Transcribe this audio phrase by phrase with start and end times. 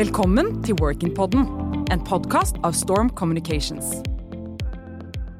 [0.00, 1.42] Velkommen til Workin-podden,
[1.92, 3.98] en podkast av Storm Communications.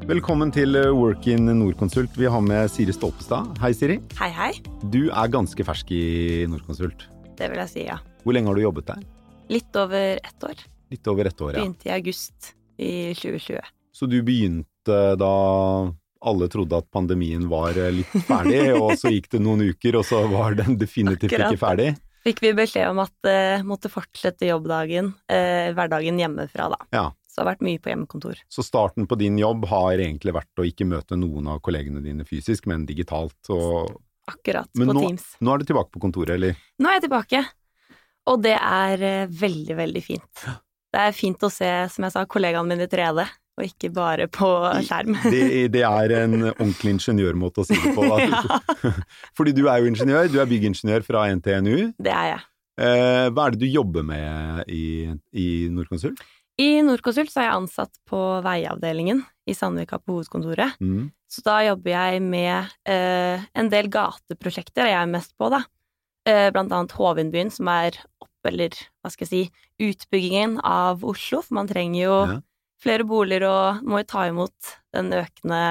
[0.04, 2.12] Velkommen til eh, Workin Nordkonsult.
[2.20, 3.54] Vi har med Siri Stolpestad.
[3.62, 3.96] Hei, Siri.
[4.18, 4.50] Hei, hei.
[4.92, 6.02] Du er ganske fersk i
[6.52, 7.06] Nordkonsult.
[7.38, 7.96] Det vil jeg si, ja.
[8.20, 9.06] Hvor lenge har du jobbet der?
[9.48, 10.60] Litt over ett år.
[10.92, 11.62] Litt over ett år, ja.
[11.62, 13.72] Begynte i august i 2020.
[13.96, 15.34] Så du begynte da
[16.20, 20.08] alle trodde at pandemien var eh, litt ferdig, og så gikk det noen uker, og
[20.12, 21.48] så var den definitivt Akkurat.
[21.48, 21.90] ikke ferdig?
[22.24, 26.80] Fikk vi beskjed om at uh, måtte fortsette jobbdagen, uh, hverdagen hjemmefra, da.
[26.92, 27.06] Ja.
[27.30, 28.40] Så det har vært mye på hjemmekontor.
[28.50, 32.26] Så starten på din jobb har egentlig vært å ikke møte noen av kollegene dine
[32.28, 33.38] fysisk, men digitalt.
[33.54, 33.94] Og...
[34.30, 35.28] Akkurat, Men på nå, Teams.
[35.40, 36.58] nå er du tilbake på kontoret, eller?
[36.78, 37.44] Nå er jeg tilbake,
[38.30, 40.44] og det er uh, veldig, veldig fint.
[40.90, 43.24] Det er fint å se, som jeg sa, kollegaene mine i 3D,
[43.60, 44.48] og ikke bare på
[44.86, 45.16] skjerm.
[45.28, 48.08] Det, det er en ordentlig ingeniørmåte å si det på.
[49.38, 51.92] Fordi du er jo ingeniør, du er byggingeniør fra NTNU.
[52.00, 52.44] Det er jeg.
[52.80, 56.22] Eh, hva er det du jobber med i, i Nordkonsult?
[56.60, 60.80] I Nordkonsult så er jeg ansatt på veiavdelingen i Sandvika på hovedkontoret.
[60.80, 61.10] Mm.
[61.30, 65.62] Så da jobber jeg med eh, en del gateprosjekter, jeg er mest på, da.
[66.28, 71.40] Eh, blant annet Hovindbyen, som er opp, eller hva skal jeg si, utbyggingen av Oslo,
[71.44, 72.38] for man trenger jo Ja.
[72.82, 75.62] Flere boliger og må jo ta imot den økende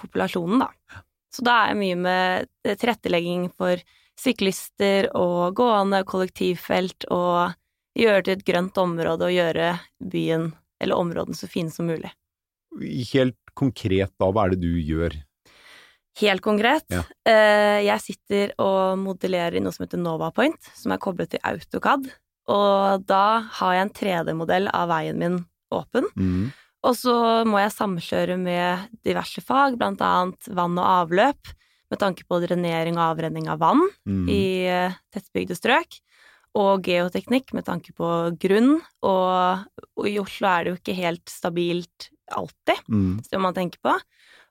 [0.00, 1.02] populasjonen, da.
[1.32, 3.80] Så da er mye med eh, tilrettelegging for
[4.16, 7.52] syklister og gående, kollektivfelt, og
[7.96, 9.70] gjøre det til et grønt område og gjøre
[10.12, 12.10] byen, eller områdene, så fine som mulig.
[13.12, 15.16] Helt konkret da, hva er det du gjør?
[16.20, 17.02] Helt konkret, Ja.
[17.28, 22.08] eh, jeg sitter og modellerer i noe som heter NovaPoint, som er koblet til AutoCAD,
[22.48, 25.38] og da har jeg en 3D-modell av veien min
[25.82, 26.52] åpen, Mm.
[26.84, 31.54] og så må jeg samkjøre med diverse fag, blant annet vann og avløp,
[31.90, 34.28] med tanke på drenering og avrenning av vann Mm.
[34.28, 36.00] i eh, tettbygde strøk,
[36.56, 38.08] og geoteknikk med tanke på
[38.40, 39.64] grunn, og,
[39.96, 43.20] og i Oslo er det jo ikke helt stabilt alltid Mm.
[43.28, 43.92] som man tenker på.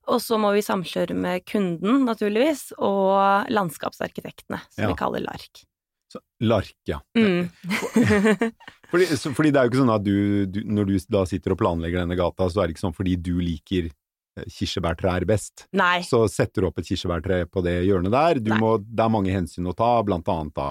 [0.08, 4.88] Og så må vi samkjøre med kunden, naturligvis, og landskapsarkitektene, som Ja.
[4.91, 5.66] vi kaller LARK.
[6.11, 6.99] Så, Lark, ja.
[7.17, 7.49] Mm.
[8.91, 10.17] Fordi, så, fordi det er jo ikke sånn at du,
[10.47, 13.16] du, når du da sitter og planlegger denne gata, så er det ikke sånn fordi
[13.19, 15.97] du liker eh, kirsebærtrær best, Nei.
[16.05, 18.39] så setter du opp et kirsebærtre på det hjørnet der.
[18.45, 20.69] Du må, det er mange hensyn å ta, blant annet da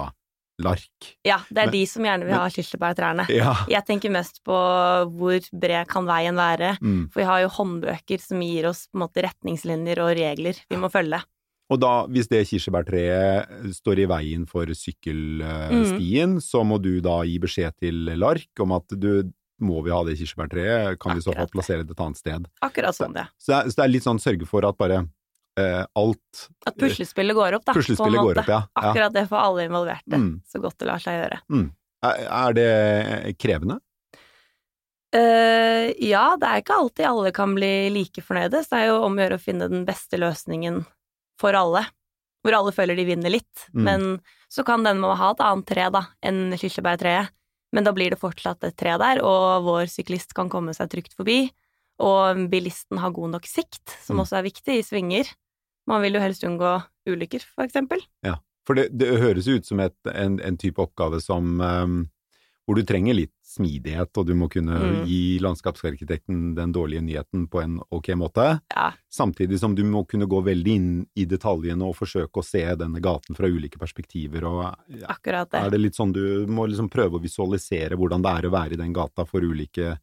[0.63, 1.11] lark.
[1.27, 3.27] Ja, det er Men- de som gjerne vil ha kirsebærtrærne.
[3.29, 3.53] Ja.
[3.69, 4.55] Jeg tenker mest på
[5.11, 6.77] hvor bred kan veien være.
[6.81, 7.09] Mm.
[7.11, 10.79] For vi har jo håndbøker som gir oss på en måte retningslinjer og regler vi
[10.79, 11.19] må følge.
[11.73, 17.39] Og da, hvis det kirsebærtreet står i veien for sykkelstien, så må du da gi
[17.41, 19.31] beskjed til Lark om at du,
[19.65, 22.45] må vi ha det kirsebærtreet, kan vi så fall plassere det et annet sted.
[22.65, 23.25] Akkurat sånn, ja.
[23.41, 24.99] Så det så det er litt sånn sørge for at bare
[25.57, 27.73] eh, alt At puslespillet går opp, da.
[27.79, 28.61] Puslespillet går opp, ja.
[28.83, 30.41] Akkurat det for alle involverte, Mm.
[30.45, 31.41] så godt det lar seg gjøre.
[32.05, 33.79] Er, er det krevende?
[35.15, 38.97] Uh, ja, det er ikke alltid alle kan bli like fornøyde, så det er jo
[39.07, 40.83] om å gjøre å finne den beste løsningen
[41.41, 41.85] for alle.
[42.45, 43.67] Hvor alle føler de vinner litt.
[43.73, 43.83] Mm.
[43.87, 44.03] Men
[44.51, 47.31] så kan den må ha et annet tre, da, enn kirsebærtreet.
[47.73, 51.15] Men da blir det fortsatt et tre der, og vår syklist kan komme seg trygt
[51.17, 51.49] forbi.
[51.99, 54.21] Og bilisten har god nok sikt, som Mm.
[54.23, 55.31] også er viktig, i svinger.
[55.87, 57.99] Man vil jo helst unngå ulykker, for eksempel.
[58.23, 62.09] Ja, For det, det høres ut som et, en, en type oppgave som um,
[62.65, 65.05] hvor du trenger litt smidighet, og du må kunne Mm.
[65.07, 68.59] gi landskapsarkitekten den dårlige nyheten på en ok måte.
[68.75, 72.63] Ja, Samtidig som du må kunne gå veldig inn i detaljene og forsøke å se
[72.75, 74.43] denne gaten fra ulike perspektiver.
[74.43, 74.63] Og
[74.99, 75.61] ja, akkurat det.
[75.63, 78.73] er det litt sånn du må liksom prøve å visualisere hvordan det er å være
[78.73, 79.97] i den gata for ulike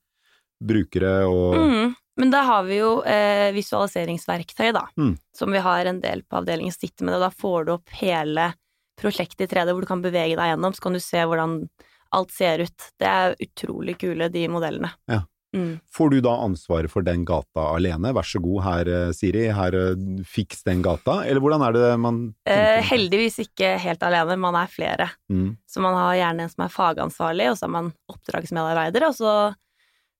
[0.63, 1.95] brukere og Mm.
[2.17, 5.17] Men da har vi jo eh, visualiseringsverktøy, da, Mm.
[5.35, 8.55] som vi har en del på avdelingen sitter med, og da får du opp hele
[9.01, 11.69] prosjektet i 3D, hvor du kan bevege deg gjennom, så kan du se hvordan
[12.17, 12.89] alt ser ut.
[13.01, 14.93] Det er utrolig kule, de modellene.
[15.11, 15.23] Ja.
[15.53, 15.81] Mm.
[15.93, 18.15] Får du da ansvaret for den gata alene?
[18.17, 21.91] Vær så god, her eh, Siri, her eh, fiks den gata, eller hvordan er det
[22.01, 25.11] man Eh, heldigvis ikke helt alene, man er flere.
[25.33, 25.59] Mm.
[25.69, 29.35] Så man har gjerne en som er fagansvarlig, og så er man oppdragsmedarbeider, og så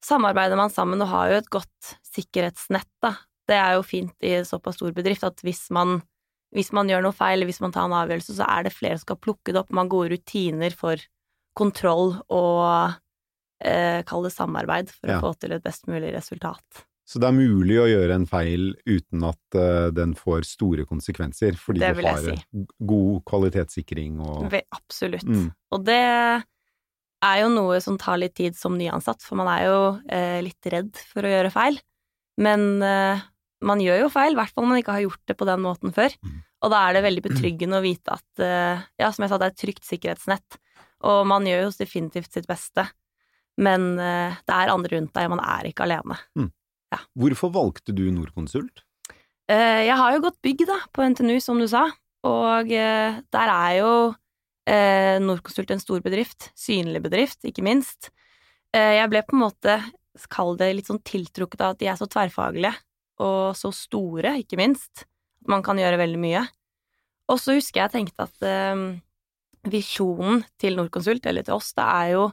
[0.05, 3.17] samarbeider man sammen og har jo et godt sikkerhetsnett, da.
[3.49, 5.97] Det er jo fint i såpass stor bedrift at hvis man,
[6.55, 9.01] hvis man gjør noe feil, eller hvis man tar en avgjørelse, så er det flere
[9.01, 9.73] som skal plukke det opp.
[9.73, 11.01] Man har gode rutiner for
[11.59, 12.95] kontroll og
[13.63, 15.19] eh, kall det samarbeid, for Ja.
[15.19, 16.85] å få til et best mulig resultat.
[17.07, 21.59] Så det er mulig å gjøre en feil uten at uh, den får store konsekvenser,
[21.59, 22.37] fordi Det du har si.
[22.79, 25.27] god kvalitetssikring og Absolutt.
[25.27, 25.51] Mm.
[25.75, 25.99] Og det
[27.23, 30.71] er jo noe som tar litt tid som nyansatt, for man er jo eh, litt
[30.73, 31.79] redd for å gjøre feil.
[32.43, 33.23] Men eh,
[33.63, 35.63] man gjør jo feil, i hvert fall om man ikke har gjort det på den
[35.63, 36.15] måten før.
[36.25, 36.41] Mm.
[36.63, 39.49] Og da er det veldig betryggende å vite at, eh, ja, som jeg sa, det
[39.51, 40.59] er et trygt sikkerhetsnett.
[41.09, 42.85] Og man gjør jo definitivt sitt beste,
[43.63, 46.19] men eh, det er andre rundt deg, og man er ikke alene.
[47.19, 48.85] Hvorfor valgte du Norconsult?
[49.51, 51.89] Eh, Jeg har jo gått bygg, da, på NTNU, som du sa,
[52.29, 53.95] og eh, der er jo
[54.63, 56.53] Norconsult en stor bedrift.
[56.55, 58.13] Synlig bedrift, ikke minst.
[58.71, 59.73] Jeg ble på en måte,
[60.31, 62.71] kall det litt sånn tiltrukket av at de er så tverrfaglige,
[63.27, 65.03] og så store, ikke minst.
[65.43, 66.45] At man kan gjøre veldig mye.
[67.35, 68.47] Og så husker jeg tenkte at
[69.69, 72.25] visjonen til Norconsult, eller til oss, det er jo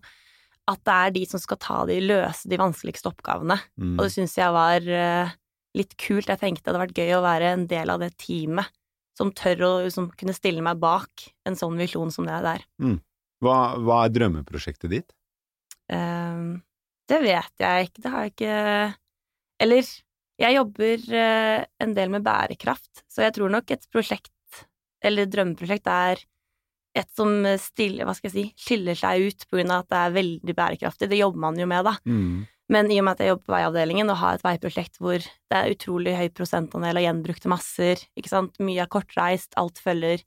[0.69, 3.57] at det er de som skal ta de løse de vanskeligste oppgavene.
[3.81, 3.95] Mm.
[3.95, 5.31] Og det syns jeg var eh,
[5.77, 6.29] litt kult.
[6.29, 8.69] Jeg tenkte det hadde vært gøy å være en del av det teamet
[9.17, 12.65] som tør å som kunne stille meg bak en sånn visjon som det der.
[13.43, 15.15] Hva, hva er drømmeprosjektet ditt?
[15.91, 16.61] Um,
[17.09, 18.57] det vet jeg ikke, det har jeg ikke
[19.65, 19.87] Eller,
[20.39, 24.61] jeg jobber eh, en del med bærekraft, så jeg tror nok et prosjekt,
[25.03, 26.21] eller et drømmeprosjekt, er
[26.97, 30.55] et som stiller, hva skal jeg si, skiller seg ut av at det er veldig
[30.57, 31.09] bærekraftig.
[31.11, 31.93] Det jobber man jo med, da.
[32.09, 32.47] Mm.
[32.69, 35.57] Men i og med at jeg jobber på veiavdelingen og har et veiprosjekt hvor det
[35.57, 40.21] er utrolig høy prosentandel av gjenbrukte masser, ikke sant, mye er kortreist, alt følger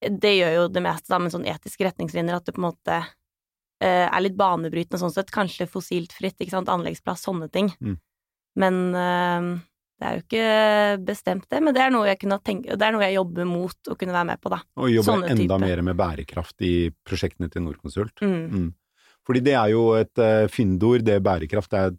[0.00, 2.98] Det gjør jo det meste, da, med sånn etiske retningslinjer, at det på en måte
[3.00, 7.72] eh, er litt banebrytende sånn sett, kanskje fossilt fritt, ikke sant, anleggsplass, sånne ting.
[7.80, 7.98] Mm.
[8.60, 9.50] Men eh,
[10.00, 12.94] det er jo ikke bestemt, det, men det er noe jeg kunne tenke Det er
[12.94, 14.62] noe jeg jobber mot å kunne være med på, da.
[14.80, 15.62] Og jobbe Sånne enda type.
[15.66, 16.74] mer med bærekraft i
[17.04, 18.22] prosjektene til Norconsult.
[18.24, 18.38] Mm.
[18.48, 18.68] Mm.
[19.28, 21.90] Fordi det er jo et uh, fyndord, det bærekraft er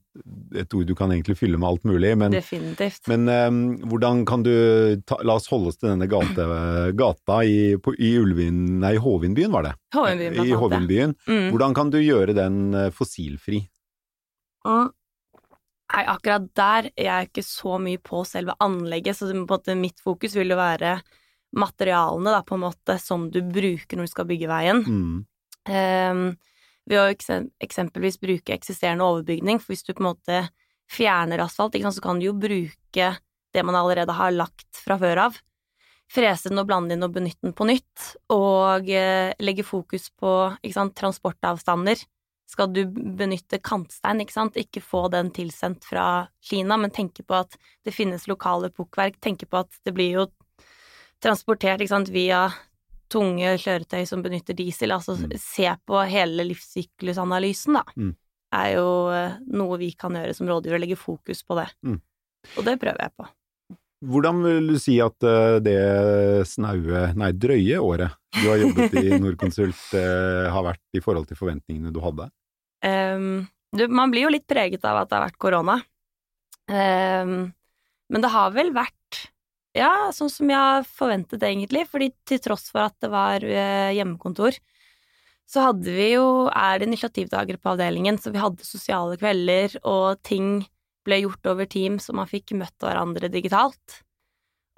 [0.58, 3.06] et, ord du kan egentlig fylle med alt mulig, men, Definitivt.
[3.08, 3.60] men um,
[3.92, 4.50] hvordan kan du
[5.08, 6.48] ta, La oss holde oss til denne gate,
[6.98, 9.76] gata i, på, i Ulvin, nei, Håvinbyen, var det?
[9.96, 10.56] Hovinbyen, blant I annet.
[10.56, 10.64] ja.
[10.66, 11.14] Håvinbyen.
[11.30, 11.46] Mm.
[11.54, 13.62] Hvordan kan du gjøre den eh, fossilfri?
[14.66, 14.90] Mm.
[15.92, 20.38] Nei, akkurat der er jeg ikke så mye på selve anlegget, så måte mitt fokus
[20.38, 21.00] vil jo være
[21.58, 24.80] materialene, da, på en måte, som du bruker når du skal bygge veien.
[24.88, 25.18] Mm.
[25.68, 26.24] Um,
[26.90, 30.40] ved å eksem eksempelvis bruke eksisterende overbygning, for hvis du på en måte
[30.92, 33.12] fjerner asfalt, sant, så kan du jo bruke
[33.52, 35.42] det man allerede har lagt fra før av.
[36.12, 40.34] Frese den og blande inn og benytte den på nytt, og eh, legge fokus på
[40.72, 42.00] sant, transportavstander.
[42.52, 47.38] Skal du benytte kantstein, ikke sant, ikke få den tilsendt fra Kina, men tenke på
[47.38, 47.56] at
[47.88, 50.26] det finnes lokale pukkverk, tenke på at det blir jo
[51.24, 52.50] transportert ikke sant, via
[53.12, 55.38] tunge kjøretøy som benytter diesel, altså Mm.
[55.40, 58.16] se på hele livssyklusanalysen, da, Mm.
[58.54, 61.70] er jo eh, noe vi kan gjøre som rådgiver, legge fokus på det.
[61.86, 62.02] Mm.
[62.58, 63.28] Og det prøver jeg på.
[64.04, 69.20] Hvordan vil du si at eh, det snaue, nei, drøye året du har jobbet i
[69.24, 72.30] Norconsult eh, har vært i forhold til forventningene du hadde?
[72.86, 75.78] Ehm, du, man blir jo litt preget av at det har vært korona.
[76.72, 77.52] Um,
[78.12, 79.22] men det har vel vært
[79.76, 84.58] ja, sånn som jeg forventet egentlig, fordi til tross for at det var uh, hjemmekontor,
[85.52, 90.22] så hadde vi jo, er det initiativdager på avdelingen, så vi hadde sosiale kvelder, og
[90.28, 90.62] ting
[91.08, 94.02] ble gjort over team, så man fikk møtt hverandre digitalt.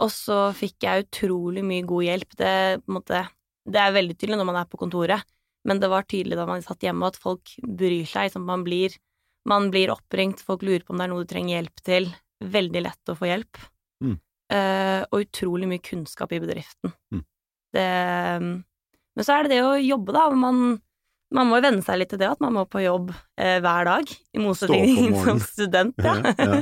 [0.02, 2.38] Og så fikk jeg utrolig mye god hjelp.
[2.40, 2.56] Det,
[2.90, 3.22] måte,
[3.70, 5.26] det er veldig tydelig når man er på kontoret,
[5.68, 8.32] men det var tydelig da man satt hjemme at folk bryr seg.
[8.34, 8.96] Som man, blir,
[9.50, 12.10] man blir oppringt, folk lurer på om det er noe du trenger hjelp til.
[12.54, 13.62] Veldig lett å få hjelp.
[14.04, 14.18] Mm.
[14.54, 16.92] Uh, og utrolig mye kunnskap i bedriften.
[17.14, 17.24] Mm.
[17.74, 17.88] Det,
[18.44, 20.28] men så er det det å jobbe, da.
[20.36, 20.78] Man,
[21.34, 23.10] man må jo venne seg litt til det, at man må på jobb
[23.40, 24.14] eh, hver dag.
[24.36, 26.36] I motsetning som student, ja.
[26.38, 26.62] ja.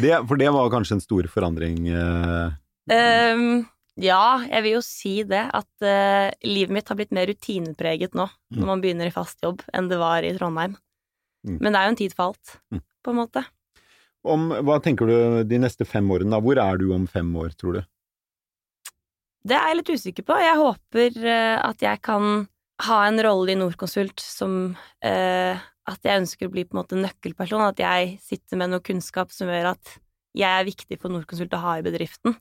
[0.00, 2.56] Det, for det var kanskje en stor forandring eh,
[2.90, 3.64] Ehm,
[4.00, 8.28] ja, jeg vil jo si det, at uh, livet mitt har blitt mer rutinepreget nå,
[8.54, 8.58] Mm.
[8.60, 10.76] når man begynner i fast jobb, enn det var i Trondheim.
[11.46, 11.58] Mm.
[11.60, 12.80] Men det er jo en tid for alt, Mm.
[13.04, 13.44] på en måte.
[14.24, 16.30] om, Hva tenker du de neste fem årene?
[16.30, 16.40] da?
[16.40, 17.82] Hvor er du om fem år, tror du?
[19.44, 20.38] Det er jeg litt usikker på.
[20.40, 22.48] Jeg håper uh, at jeg kan
[22.88, 24.74] ha en rolle i Norconsult som
[25.04, 28.80] uh, At jeg ønsker å bli på en måte nøkkelperson, at jeg sitter med noe
[28.80, 29.98] kunnskap som gjør at
[30.34, 32.38] jeg er viktig for Norconsult å ha i bedriften.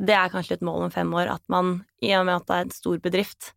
[0.00, 2.56] Det er kanskje et mål om fem år, at man, i og med at det
[2.56, 3.52] er en stor bedrift,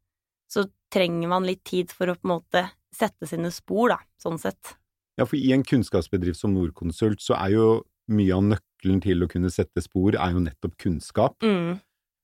[0.52, 2.66] så trenger man litt tid for å på en måte
[2.96, 4.76] sette sine spor, da, sånn sett.
[5.20, 7.68] Ja, for i en kunnskapsbedrift som Norconsult, så er jo
[8.12, 11.38] mye av nøkkelen til å kunne sette spor, er jo nettopp kunnskap.
[11.44, 11.80] Mm.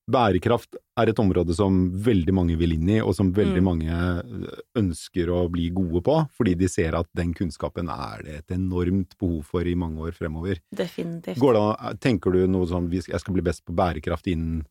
[0.09, 3.63] Bærekraft er et område som veldig mange vil inn i, og som veldig Mm.
[3.63, 8.55] mange ønsker å bli gode på, fordi de ser at den kunnskapen er det et
[8.57, 10.59] enormt behov for i mange år fremover.
[10.73, 11.37] Definitivt.
[11.39, 14.65] Går det tenker du noe sånn jeg skal bli best på bærekraft innen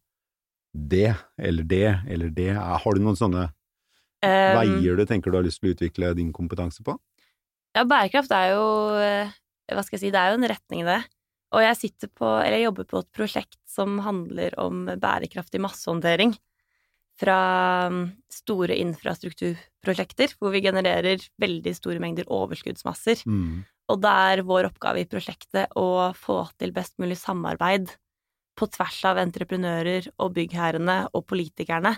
[0.74, 2.54] det, eller det, eller det?
[2.56, 3.52] Har du noen sånne
[4.22, 6.92] Um, veier du tenker du har lyst til å utvikle din kompetanse på?
[7.74, 8.66] Ja, bærekraft er jo
[9.00, 9.30] eh,
[9.72, 10.98] Hva skal jeg si, det er jo en retning, det.
[11.52, 16.36] Og jeg sitter på, eller jeg jobber på et prosjekt som handler om bærekraftig massehåndtering.
[17.20, 23.20] fra mm, store infrastrukturprosjekter, hvor vi genererer veldig store mengder overskuddsmasser.
[23.28, 23.64] Mm.
[23.92, 27.92] Og det er vår oppgave i prosjektet å få til best mulig samarbeid
[28.56, 31.92] på tvers av entreprenører og byggherrene og politikerne,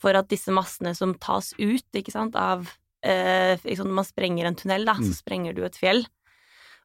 [0.00, 2.64] for at disse massene som tas ut, ikke sant, av
[3.04, 5.04] eh, ikke sant, Når man sprenger en tunnel, da, Mm.
[5.10, 6.06] så sprenger du et fjell.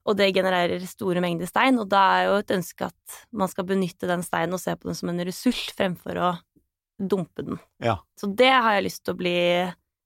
[0.09, 3.67] Og det genererer store mengder stein, og da er jo et ønske at man skal
[3.69, 6.31] benytte den steinen og se på den som en ressurs fremfor å
[6.99, 7.59] dumpe den.
[7.83, 7.99] Ja.
[8.19, 9.37] Så det har jeg lyst til å bli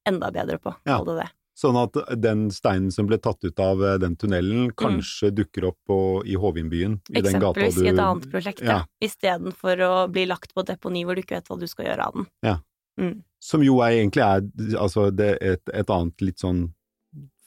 [0.09, 0.75] enda bedre på.
[0.85, 0.99] Ja.
[1.07, 1.29] Det det.
[1.53, 5.77] Sånn at den steinen som ble tatt ut av eh, den tunnelen, kanskje dukker opp
[5.85, 6.97] på, i Hovinbyen?
[7.13, 8.79] I Eksempelvis du i et annet prosjekt, ja.
[8.81, 9.05] Ja.
[9.05, 12.17] Istedenfor å bli lagt på deponi hvor du ikke vet hva du skal gjøre av
[12.17, 12.29] den.
[12.45, 12.55] Ja.
[13.01, 13.19] Mm.
[13.41, 16.67] Som jo er, egentlig er altså det, et, et annet litt sånn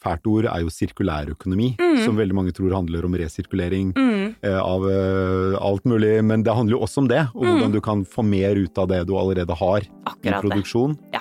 [0.02, 2.04] fælt ord er jo sirkulærøkonomi, Mm.
[2.04, 4.34] som veldig mange tror handler om resirkulering Mm.
[4.42, 7.50] eh, av eh, alt mulig, men det handler jo også om det, og Mm.
[7.56, 10.96] hvordan du kan få mer ut av det du allerede har i produksjon.
[10.96, 11.20] det.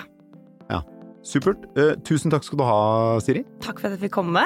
[0.70, 0.80] ja.
[1.24, 1.64] Supert.
[1.76, 3.44] Eh, tusen takk skal du ha, Siri.
[3.60, 4.44] Takk for at jeg fikk komme.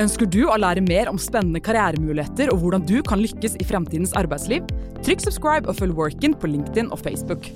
[0.00, 4.12] Ønsker du å lære mer om spennende karrieremuligheter og hvordan du kan lykkes i fremtidens
[4.14, 4.62] arbeidsliv?
[5.02, 7.50] Trykk subscribe og følg Workin på LinkedIn og Facebook.